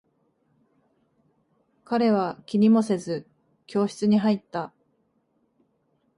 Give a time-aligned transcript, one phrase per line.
[1.85, 3.27] 彼は気にもせず、
[3.67, 4.73] 教室に入った。